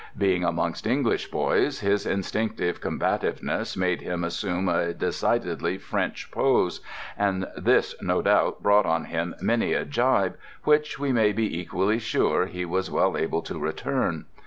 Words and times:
Being 0.17 0.43
amongst 0.43 0.87
English 0.87 1.29
boys, 1.29 1.81
his 1.81 2.07
instinctive 2.07 2.81
combativeness 2.81 3.77
made 3.77 4.01
him 4.01 4.23
assume 4.23 4.67
a 4.67 4.95
decidedly 4.95 5.77
French 5.77 6.31
pose, 6.31 6.81
and 7.15 7.45
this 7.55 7.93
no 8.01 8.23
doubt 8.23 8.63
brought 8.63 8.87
on 8.87 9.05
him 9.05 9.35
many 9.43 9.73
a 9.73 9.85
gibe, 9.85 10.39
which, 10.63 10.97
we 10.97 11.11
may 11.11 11.33
be 11.33 11.55
equally 11.55 11.99
sure, 11.99 12.47
he 12.47 12.65
was 12.65 12.89
well 12.89 13.15
able 13.15 13.43
to 13.43 13.59
return. 13.59 14.25